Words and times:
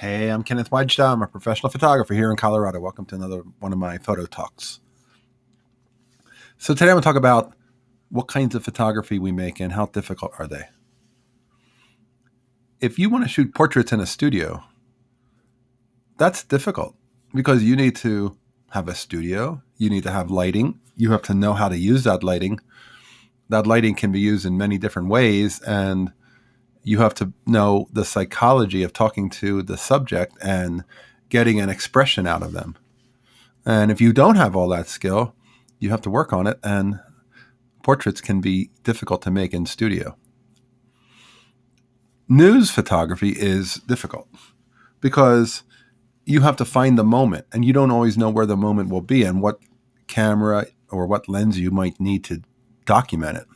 Hey, 0.00 0.30
I'm 0.30 0.42
Kenneth 0.42 0.70
Wajda. 0.70 1.12
I'm 1.12 1.20
a 1.20 1.26
professional 1.26 1.68
photographer 1.68 2.14
here 2.14 2.30
in 2.30 2.36
Colorado. 2.38 2.80
Welcome 2.80 3.04
to 3.04 3.14
another 3.14 3.42
one 3.58 3.70
of 3.70 3.78
my 3.78 3.98
photo 3.98 4.24
talks. 4.24 4.80
So 6.56 6.72
today 6.72 6.86
I'm 6.86 6.94
going 6.94 7.02
to 7.02 7.04
talk 7.04 7.16
about 7.16 7.52
what 8.08 8.26
kinds 8.26 8.54
of 8.54 8.64
photography 8.64 9.18
we 9.18 9.30
make 9.30 9.60
and 9.60 9.74
how 9.74 9.84
difficult 9.84 10.32
are 10.38 10.46
they. 10.46 10.62
If 12.80 12.98
you 12.98 13.10
want 13.10 13.24
to 13.24 13.28
shoot 13.28 13.54
portraits 13.54 13.92
in 13.92 14.00
a 14.00 14.06
studio, 14.06 14.64
that's 16.16 16.44
difficult 16.44 16.96
because 17.34 17.62
you 17.62 17.76
need 17.76 17.94
to 17.96 18.38
have 18.70 18.88
a 18.88 18.94
studio, 18.94 19.62
you 19.76 19.90
need 19.90 20.04
to 20.04 20.10
have 20.10 20.30
lighting, 20.30 20.80
you 20.96 21.12
have 21.12 21.24
to 21.24 21.34
know 21.34 21.52
how 21.52 21.68
to 21.68 21.76
use 21.76 22.04
that 22.04 22.24
lighting. 22.24 22.58
That 23.50 23.66
lighting 23.66 23.96
can 23.96 24.12
be 24.12 24.20
used 24.20 24.46
in 24.46 24.56
many 24.56 24.78
different 24.78 25.08
ways 25.08 25.60
and 25.60 26.10
you 26.82 26.98
have 26.98 27.14
to 27.14 27.32
know 27.46 27.88
the 27.92 28.04
psychology 28.04 28.82
of 28.82 28.92
talking 28.92 29.28
to 29.30 29.62
the 29.62 29.76
subject 29.76 30.36
and 30.42 30.84
getting 31.28 31.60
an 31.60 31.68
expression 31.68 32.26
out 32.26 32.42
of 32.42 32.52
them. 32.52 32.76
And 33.64 33.90
if 33.90 34.00
you 34.00 34.12
don't 34.12 34.36
have 34.36 34.56
all 34.56 34.68
that 34.70 34.88
skill, 34.88 35.34
you 35.78 35.90
have 35.90 36.00
to 36.02 36.10
work 36.10 36.32
on 36.32 36.46
it, 36.46 36.58
and 36.62 37.00
portraits 37.82 38.20
can 38.20 38.40
be 38.40 38.70
difficult 38.82 39.22
to 39.22 39.30
make 39.30 39.52
in 39.52 39.66
studio. 39.66 40.16
News 42.28 42.70
photography 42.70 43.30
is 43.30 43.74
difficult 43.86 44.28
because 45.00 45.62
you 46.24 46.42
have 46.42 46.56
to 46.56 46.64
find 46.64 46.96
the 46.96 47.04
moment, 47.04 47.46
and 47.52 47.64
you 47.64 47.72
don't 47.72 47.90
always 47.90 48.16
know 48.16 48.30
where 48.30 48.46
the 48.46 48.56
moment 48.56 48.90
will 48.90 49.00
be 49.00 49.22
and 49.22 49.42
what 49.42 49.58
camera 50.06 50.66
or 50.90 51.06
what 51.06 51.28
lens 51.28 51.58
you 51.58 51.70
might 51.70 51.98
need 52.00 52.24
to 52.24 52.42
document 52.84 53.38
it. 53.38 53.46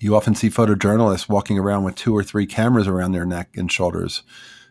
You 0.00 0.14
often 0.14 0.34
see 0.34 0.48
photojournalists 0.48 1.28
walking 1.28 1.58
around 1.58 1.84
with 1.84 1.96
two 1.96 2.16
or 2.16 2.22
three 2.22 2.46
cameras 2.46 2.86
around 2.86 3.12
their 3.12 3.26
neck 3.26 3.56
and 3.56 3.70
shoulders. 3.70 4.22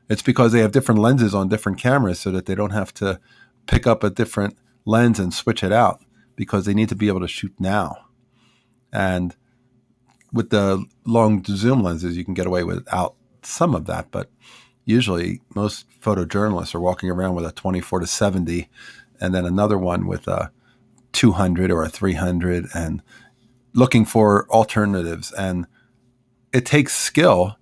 It's 0.09 0.21
because 0.21 0.53
they 0.53 0.61
have 0.61 0.71
different 0.71 1.01
lenses 1.01 1.35
on 1.35 1.49
different 1.49 1.77
cameras 1.77 2.19
so 2.19 2.31
that 2.31 2.45
they 2.45 2.55
don't 2.55 2.71
have 2.71 2.93
to 2.95 3.19
pick 3.65 3.85
up 3.85 4.03
a 4.03 4.09
different 4.09 4.57
lens 4.85 5.19
and 5.19 5.33
switch 5.33 5.63
it 5.63 5.73
out 5.73 6.01
because 6.37 6.65
they 6.65 6.73
need 6.73 6.89
to 6.89 6.95
be 6.95 7.09
able 7.09 7.19
to 7.19 7.27
shoot 7.27 7.53
now. 7.59 8.05
And 8.93 9.35
with 10.31 10.49
the 10.49 10.85
long 11.05 11.43
zoom 11.43 11.83
lenses, 11.83 12.15
you 12.15 12.23
can 12.23 12.33
get 12.33 12.47
away 12.47 12.63
without 12.63 13.15
some 13.43 13.75
of 13.75 13.85
that, 13.85 14.11
but 14.11 14.29
usually 14.85 15.41
most 15.53 15.85
photojournalists 16.01 16.73
are 16.73 16.79
walking 16.79 17.09
around 17.09 17.35
with 17.35 17.45
a 17.45 17.51
24 17.51 17.99
to 17.99 18.07
70 18.07 18.69
and 19.19 19.35
then 19.35 19.45
another 19.45 19.77
one 19.77 20.07
with 20.07 20.27
a 20.27 20.51
200 21.11 21.71
or 21.71 21.83
a 21.83 21.89
300 21.89 22.67
and 22.73 23.01
looking 23.77 24.03
for 24.05 24.49
alternatives. 24.49 25.31
And 25.31 25.67
it 26.51 26.65
takes 26.65 26.95
skill 26.95 27.57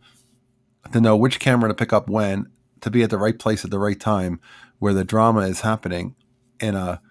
to 0.94 1.02
know 1.02 1.16
which 1.16 1.40
camera 1.40 1.68
to 1.68 1.76
pick 1.76 1.92
up 1.92 2.08
when, 2.10 2.50
to 2.80 2.90
be 2.90 3.04
at 3.04 3.10
the 3.10 3.18
right 3.18 3.38
place 3.38 3.66
at 3.66 3.70
the 3.70 3.80
right 3.80 4.00
time 4.00 4.40
where 4.80 4.94
the 4.94 5.04
drama 5.04 5.42
is 5.42 5.62
happening 5.62 6.16
in 6.60 6.74
a 6.74 7.02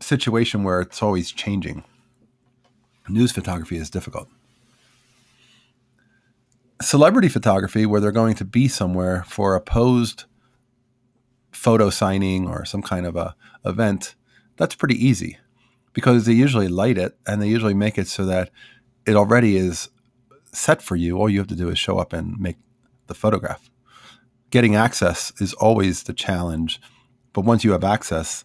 situation 0.00 0.62
where 0.62 0.80
it's 0.80 1.02
always 1.02 1.32
changing. 1.32 1.82
News 3.08 3.32
photography 3.32 3.76
is 3.78 3.90
difficult. 3.90 4.28
Celebrity 6.80 7.28
photography, 7.28 7.84
where 7.84 8.00
they're 8.00 8.12
going 8.12 8.36
to 8.36 8.44
be 8.44 8.68
somewhere 8.68 9.24
for 9.26 9.56
a 9.56 9.60
posed 9.60 10.24
photo 11.50 11.90
signing 11.90 12.46
or 12.46 12.64
some 12.64 12.82
kind 12.82 13.06
of 13.06 13.16
a 13.16 13.34
event, 13.64 14.14
that's 14.56 14.74
pretty 14.76 14.94
easy 15.04 15.38
because 15.92 16.26
they 16.26 16.32
usually 16.32 16.68
light 16.68 16.98
it 16.98 17.16
and 17.26 17.40
they 17.40 17.48
usually 17.48 17.74
make 17.74 17.98
it 17.98 18.08
so 18.08 18.24
that 18.26 18.50
it 19.06 19.16
already 19.16 19.56
is 19.56 19.88
set 20.52 20.82
for 20.82 20.96
you. 20.96 21.18
All 21.18 21.28
you 21.28 21.38
have 21.38 21.48
to 21.48 21.56
do 21.56 21.68
is 21.68 21.78
show 21.78 21.98
up 21.98 22.12
and 22.12 22.38
make 22.38 22.56
the 23.06 23.14
photograph. 23.14 23.70
Getting 24.50 24.76
access 24.76 25.32
is 25.40 25.54
always 25.54 26.02
the 26.02 26.12
challenge, 26.12 26.80
but 27.32 27.44
once 27.44 27.64
you 27.64 27.72
have 27.72 27.84
access, 27.84 28.44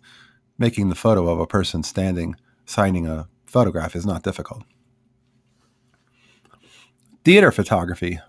making 0.57 0.89
the 0.89 0.95
photo 0.95 1.27
of 1.27 1.39
a 1.39 1.47
person 1.47 1.83
standing 1.83 2.35
signing 2.65 3.07
a 3.07 3.27
photograph 3.45 3.95
is 3.95 4.05
not 4.05 4.23
difficult. 4.23 4.63
Theater 7.23 7.51
photography. 7.51 8.19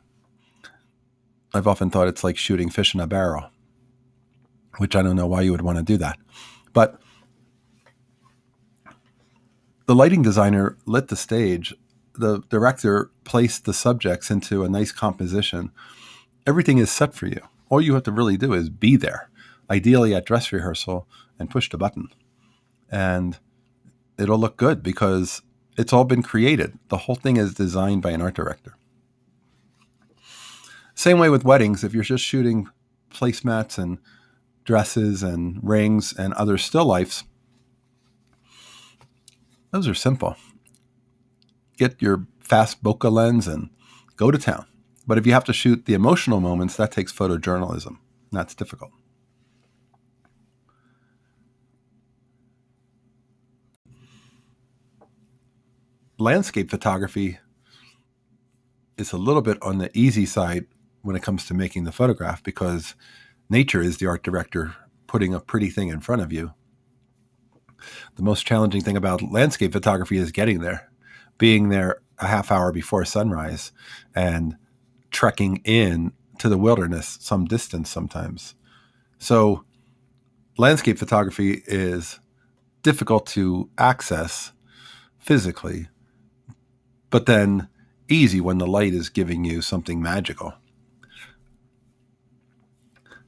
I've 1.54 1.66
often 1.66 1.90
thought 1.90 2.08
it's 2.08 2.24
like 2.24 2.36
shooting 2.36 2.68
fish 2.68 2.94
in 2.94 3.00
a 3.00 3.06
barrel, 3.06 3.50
which 4.78 4.94
I 4.94 5.02
don't 5.02 5.16
know 5.16 5.26
why 5.26 5.42
you 5.42 5.52
would 5.52 5.62
want 5.62 5.78
to 5.78 5.84
do 5.84 5.96
that. 5.98 6.18
But 6.72 7.00
the 9.88 9.94
lighting 9.94 10.20
designer 10.20 10.76
lit 10.84 11.08
the 11.08 11.16
stage. 11.16 11.74
The 12.12 12.42
director 12.50 13.10
placed 13.24 13.64
the 13.64 13.72
subjects 13.72 14.30
into 14.30 14.62
a 14.62 14.68
nice 14.68 14.92
composition. 14.92 15.72
Everything 16.46 16.76
is 16.76 16.90
set 16.90 17.14
for 17.14 17.26
you. 17.26 17.40
All 17.70 17.80
you 17.80 17.94
have 17.94 18.02
to 18.02 18.12
really 18.12 18.36
do 18.36 18.52
is 18.52 18.68
be 18.68 18.96
there, 18.96 19.30
ideally 19.70 20.14
at 20.14 20.26
dress 20.26 20.52
rehearsal, 20.52 21.08
and 21.38 21.50
push 21.50 21.70
the 21.70 21.78
button. 21.78 22.08
And 22.90 23.38
it'll 24.18 24.38
look 24.38 24.58
good 24.58 24.82
because 24.82 25.40
it's 25.78 25.92
all 25.92 26.04
been 26.04 26.22
created. 26.22 26.78
The 26.90 26.98
whole 26.98 27.14
thing 27.14 27.38
is 27.38 27.54
designed 27.54 28.02
by 28.02 28.10
an 28.10 28.20
art 28.20 28.34
director. 28.34 28.76
Same 30.94 31.18
way 31.18 31.30
with 31.30 31.44
weddings. 31.44 31.82
If 31.82 31.94
you're 31.94 32.04
just 32.04 32.24
shooting 32.24 32.68
placemats 33.10 33.78
and 33.78 34.00
dresses 34.64 35.22
and 35.22 35.60
rings 35.62 36.12
and 36.12 36.34
other 36.34 36.58
still 36.58 36.84
lifes, 36.84 37.24
those 39.70 39.88
are 39.88 39.94
simple. 39.94 40.36
Get 41.76 42.00
your 42.00 42.26
fast 42.40 42.82
bokeh 42.82 43.10
lens 43.10 43.46
and 43.46 43.70
go 44.16 44.30
to 44.30 44.38
town. 44.38 44.66
But 45.06 45.18
if 45.18 45.26
you 45.26 45.32
have 45.32 45.44
to 45.44 45.52
shoot 45.52 45.86
the 45.86 45.94
emotional 45.94 46.40
moments, 46.40 46.76
that 46.76 46.92
takes 46.92 47.12
photojournalism. 47.12 47.98
That's 48.32 48.54
difficult. 48.54 48.92
Landscape 56.18 56.68
photography 56.68 57.38
is 58.96 59.12
a 59.12 59.16
little 59.16 59.40
bit 59.40 59.56
on 59.62 59.78
the 59.78 59.96
easy 59.96 60.26
side 60.26 60.66
when 61.02 61.14
it 61.14 61.22
comes 61.22 61.46
to 61.46 61.54
making 61.54 61.84
the 61.84 61.92
photograph 61.92 62.42
because 62.42 62.96
nature 63.48 63.80
is 63.80 63.98
the 63.98 64.06
art 64.06 64.24
director 64.24 64.74
putting 65.06 65.32
a 65.32 65.40
pretty 65.40 65.70
thing 65.70 65.88
in 65.88 66.00
front 66.00 66.20
of 66.20 66.32
you 66.32 66.52
the 68.16 68.22
most 68.22 68.46
challenging 68.46 68.82
thing 68.82 68.96
about 68.96 69.22
landscape 69.22 69.72
photography 69.72 70.18
is 70.18 70.32
getting 70.32 70.60
there, 70.60 70.90
being 71.38 71.68
there 71.68 72.00
a 72.18 72.26
half 72.26 72.50
hour 72.50 72.72
before 72.72 73.04
sunrise 73.04 73.72
and 74.14 74.56
trekking 75.10 75.60
in 75.64 76.12
to 76.38 76.48
the 76.48 76.58
wilderness 76.58 77.18
some 77.20 77.44
distance 77.44 77.90
sometimes. 77.90 78.54
So, 79.18 79.64
landscape 80.56 80.98
photography 80.98 81.62
is 81.66 82.20
difficult 82.82 83.26
to 83.26 83.70
access 83.78 84.52
physically, 85.18 85.88
but 87.10 87.26
then 87.26 87.68
easy 88.08 88.40
when 88.40 88.58
the 88.58 88.66
light 88.66 88.94
is 88.94 89.08
giving 89.08 89.44
you 89.44 89.60
something 89.60 90.00
magical. 90.00 90.54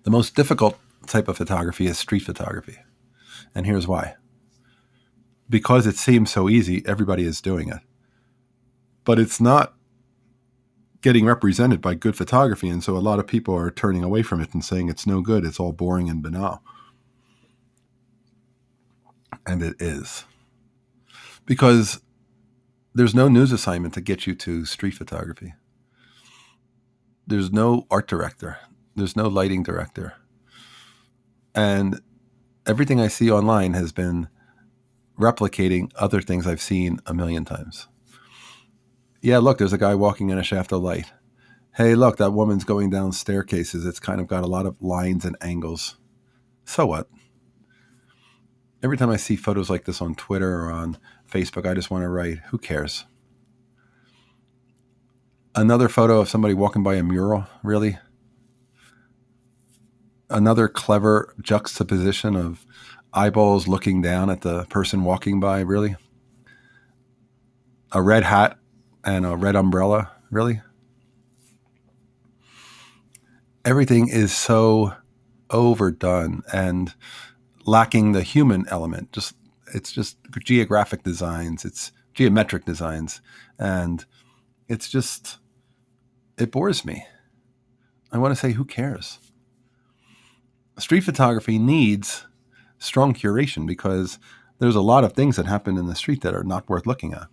The 0.04 0.10
most 0.10 0.34
difficult 0.34 0.78
type 1.06 1.28
of 1.28 1.36
photography 1.36 1.86
is 1.86 1.98
street 1.98 2.22
photography. 2.22 2.78
And 3.54 3.66
here's 3.66 3.86
why 3.86 4.14
because 5.50 5.86
it 5.86 5.96
seems 5.96 6.30
so 6.30 6.48
easy, 6.48 6.82
everybody 6.86 7.24
is 7.24 7.40
doing 7.40 7.68
it. 7.68 7.80
But 9.04 9.18
it's 9.18 9.40
not 9.40 9.74
getting 11.02 11.26
represented 11.26 11.80
by 11.80 11.94
good 11.94 12.16
photography. 12.16 12.68
And 12.68 12.84
so 12.84 12.96
a 12.96 12.98
lot 12.98 13.18
of 13.18 13.26
people 13.26 13.54
are 13.54 13.70
turning 13.70 14.04
away 14.04 14.22
from 14.22 14.40
it 14.40 14.54
and 14.54 14.64
saying 14.64 14.88
it's 14.88 15.06
no 15.06 15.20
good, 15.20 15.44
it's 15.44 15.58
all 15.58 15.72
boring 15.72 16.08
and 16.08 16.22
banal. 16.22 16.62
And 19.46 19.62
it 19.62 19.74
is. 19.80 20.24
Because 21.46 22.00
there's 22.94 23.14
no 23.14 23.28
news 23.28 23.50
assignment 23.50 23.94
to 23.94 24.00
get 24.00 24.26
you 24.26 24.34
to 24.36 24.64
street 24.64 24.94
photography. 24.94 25.54
There's 27.26 27.50
no 27.50 27.86
art 27.90 28.06
director. 28.06 28.58
There's 28.94 29.16
no 29.16 29.26
lighting 29.26 29.62
director. 29.62 30.14
And 31.54 32.00
everything 32.66 33.00
I 33.00 33.08
see 33.08 33.30
online 33.30 33.72
has 33.74 33.90
been 33.90 34.28
replicating 35.20 35.90
other 35.96 36.20
things 36.20 36.46
I've 36.46 36.62
seen 36.62 36.98
a 37.06 37.14
million 37.14 37.44
times. 37.44 37.86
Yeah, 39.22 39.38
look, 39.38 39.58
there's 39.58 39.72
a 39.72 39.78
guy 39.78 39.94
walking 39.94 40.30
in 40.30 40.38
a 40.38 40.42
shaft 40.42 40.72
of 40.72 40.82
light. 40.82 41.12
Hey, 41.74 41.94
look, 41.94 42.16
that 42.16 42.32
woman's 42.32 42.64
going 42.64 42.90
down 42.90 43.12
staircases. 43.12 43.86
It's 43.86 44.00
kind 44.00 44.20
of 44.20 44.26
got 44.26 44.42
a 44.42 44.48
lot 44.48 44.66
of 44.66 44.80
lines 44.80 45.24
and 45.24 45.36
angles. 45.40 45.96
So 46.64 46.86
what? 46.86 47.08
Every 48.82 48.96
time 48.96 49.10
I 49.10 49.16
see 49.16 49.36
photos 49.36 49.68
like 49.68 49.84
this 49.84 50.00
on 50.00 50.14
Twitter 50.14 50.62
or 50.62 50.70
on 50.72 50.98
Facebook, 51.30 51.68
I 51.68 51.74
just 51.74 51.90
want 51.90 52.02
to 52.02 52.08
write, 52.08 52.38
who 52.48 52.58
cares? 52.58 53.04
Another 55.54 55.88
photo 55.88 56.20
of 56.20 56.28
somebody 56.28 56.54
walking 56.54 56.82
by 56.82 56.94
a 56.94 57.02
mural, 57.02 57.46
really? 57.62 57.98
Another 60.30 60.68
clever 60.68 61.34
juxtaposition 61.42 62.36
of 62.36 62.64
eyeballs 63.12 63.68
looking 63.68 64.02
down 64.02 64.30
at 64.30 64.42
the 64.42 64.64
person 64.66 65.04
walking 65.04 65.40
by, 65.40 65.60
really? 65.60 65.96
A 67.92 68.02
red 68.02 68.22
hat 68.22 68.58
and 69.04 69.26
a 69.26 69.36
red 69.36 69.56
umbrella, 69.56 70.12
really? 70.30 70.60
everything 73.64 74.08
is 74.08 74.36
so 74.36 74.94
overdone 75.50 76.42
and 76.52 76.94
lacking 77.66 78.12
the 78.12 78.22
human 78.22 78.66
element. 78.68 79.12
Just 79.12 79.34
it's 79.74 79.92
just 79.92 80.16
geographic 80.40 81.02
designs, 81.02 81.64
it's 81.64 81.92
geometric 82.14 82.64
designs, 82.64 83.20
and 83.58 84.04
it's 84.68 84.88
just 84.88 85.38
it 86.38 86.50
bores 86.50 86.84
me. 86.84 87.06
I 88.12 88.18
want 88.18 88.32
to 88.32 88.40
say, 88.40 88.52
who 88.52 88.64
cares? 88.64 89.18
Street 90.78 91.02
photography 91.02 91.58
needs 91.58 92.26
strong 92.80 93.14
curation 93.14 93.66
because 93.66 94.18
there's 94.58 94.74
a 94.74 94.80
lot 94.80 95.04
of 95.04 95.12
things 95.12 95.36
that 95.36 95.46
happen 95.46 95.78
in 95.78 95.86
the 95.86 95.94
street 95.94 96.22
that 96.22 96.34
are 96.34 96.42
not 96.42 96.68
worth 96.68 96.86
looking 96.86 97.14
at. 97.14 97.28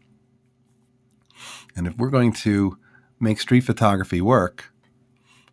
And 1.75 1.87
if 1.87 1.97
we're 1.97 2.09
going 2.09 2.33
to 2.33 2.77
make 3.19 3.39
street 3.39 3.61
photography 3.61 4.21
work, 4.21 4.71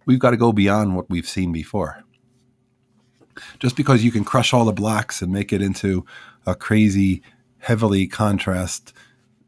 we've 0.05 0.19
got 0.19 0.31
to 0.31 0.37
go 0.37 0.53
beyond 0.53 0.97
what 0.97 1.09
we've 1.09 1.29
seen 1.29 1.53
before. 1.53 2.03
Just 3.59 3.77
because 3.77 4.05
you 4.05 4.13
can 4.13 4.25
crush 4.25 4.53
all 4.53 4.65
the 4.65 4.73
blacks 4.73 5.23
and 5.23 5.33
make 5.33 5.53
it 5.53 5.63
into 5.63 6.05
a 6.47 6.55
crazy, 6.55 7.23
heavily 7.59 8.07
contrast 8.07 8.93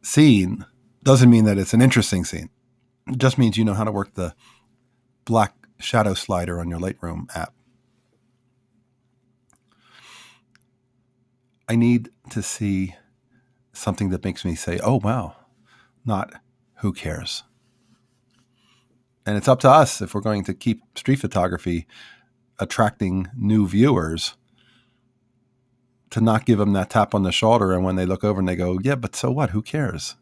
scene 0.03 0.65
doesn't 1.03 1.31
mean 1.31 1.45
that 1.45 1.59
it's 1.59 1.75
an 1.75 1.83
interesting 1.83 2.25
scene. 2.25 2.51
It 3.07 3.19
just 3.19 3.39
means 3.39 3.57
you 3.57 3.65
know 3.65 3.75
how 3.75 3.85
to 3.85 3.93
work 3.93 4.15
the 4.15 4.35
black 5.25 5.55
shadow 5.79 6.15
slider 6.15 6.61
on 6.61 6.69
your 6.69 6.81
Lightroom 6.81 7.27
app. 7.37 7.53
I 11.69 11.77
need 11.77 12.11
to 12.31 12.43
see 12.43 12.95
something 13.73 14.11
that 14.11 14.25
makes 14.25 14.45
me 14.45 14.55
say, 14.55 14.79
oh, 14.83 15.01
wow, 15.03 15.37
not 16.05 16.33
who 16.77 16.93
cares. 16.93 17.43
And 19.25 19.37
it's 19.37 19.49
up 19.49 19.61
to 19.61 19.71
us 19.71 20.01
if 20.01 20.15
we're 20.15 20.21
going 20.21 20.45
to 20.45 20.55
keep 20.55 20.83
street 20.95 21.19
photography 21.19 21.87
attracting 22.59 23.29
new 23.37 23.67
viewers 23.67 24.37
to 26.11 26.21
not 26.21 26.47
give 26.47 26.59
them 26.59 26.73
that 26.73 26.91
tap 26.91 27.15
on 27.15 27.25
the 27.25 27.33
shoulder. 27.33 27.73
And 27.73 27.85
when 27.85 27.97
they 27.97 28.07
look 28.07 28.23
over 28.23 28.39
and 28.39 28.49
they 28.49 28.55
go, 28.57 28.79
yeah, 28.81 28.95
but 28.95 29.17
so 29.17 29.31
what? 29.31 29.51
Who 29.51 29.63
cares? 29.63 30.15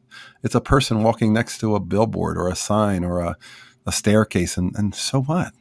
It's 0.42 0.54
a 0.54 0.60
person 0.60 1.02
walking 1.02 1.32
next 1.32 1.58
to 1.58 1.74
a 1.74 1.80
billboard 1.80 2.38
or 2.38 2.48
a 2.48 2.56
sign 2.56 3.04
or 3.04 3.20
a, 3.20 3.36
a 3.86 3.92
staircase. 3.92 4.56
And, 4.56 4.74
and 4.76 4.94
so 4.94 5.20
what? 5.22 5.52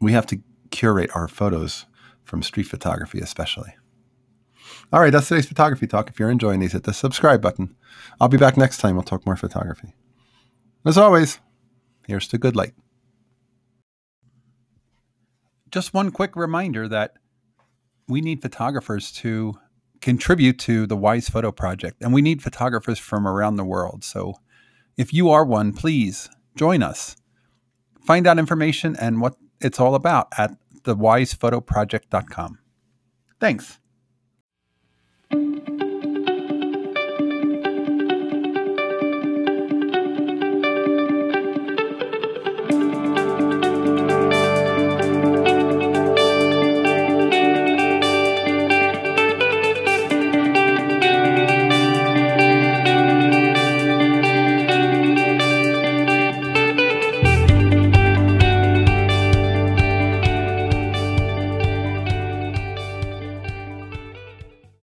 We 0.00 0.12
have 0.12 0.26
to 0.26 0.40
curate 0.70 1.10
our 1.14 1.26
photos 1.26 1.86
from 2.24 2.42
street 2.42 2.66
photography, 2.66 3.18
especially. 3.20 3.74
All 4.92 5.00
right, 5.00 5.12
that's 5.12 5.28
today's 5.28 5.46
photography 5.46 5.86
talk. 5.86 6.08
If 6.08 6.18
you're 6.18 6.30
enjoying 6.30 6.60
these, 6.60 6.72
hit 6.72 6.84
the 6.84 6.92
subscribe 6.92 7.40
button. 7.40 7.74
I'll 8.20 8.28
be 8.28 8.36
back 8.36 8.56
next 8.56 8.78
time. 8.78 8.94
We'll 8.94 9.02
talk 9.02 9.26
more 9.26 9.36
photography. 9.36 9.94
As 10.84 10.98
always, 10.98 11.38
here's 12.06 12.28
to 12.28 12.38
good 12.38 12.56
light. 12.56 12.74
Just 15.70 15.94
one 15.94 16.10
quick 16.10 16.36
reminder 16.36 16.88
that 16.88 17.14
we 18.08 18.20
need 18.20 18.42
photographers 18.42 19.10
to 19.12 19.54
contribute 20.00 20.58
to 20.58 20.86
the 20.86 20.96
Wise 20.96 21.28
Photo 21.28 21.50
Project, 21.50 22.02
and 22.02 22.12
we 22.12 22.20
need 22.20 22.42
photographers 22.42 22.98
from 22.98 23.26
around 23.26 23.56
the 23.56 23.64
world. 23.64 24.04
So 24.04 24.34
if 24.96 25.12
you 25.14 25.30
are 25.30 25.44
one, 25.44 25.72
please 25.72 26.28
join 26.56 26.82
us. 26.82 27.16
Find 28.04 28.26
out 28.26 28.38
information 28.38 28.96
and 29.00 29.20
what 29.20 29.36
it's 29.60 29.80
all 29.80 29.94
about 29.94 30.28
at 30.36 30.50
thewisephotoproject.com. 30.84 32.58
Thanks. 33.40 33.78